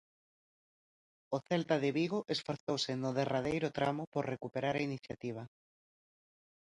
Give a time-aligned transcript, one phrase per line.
[1.35, 5.43] O Celta de Vigo esforzouse no derradeiro tramo por recuperar a iniciativa.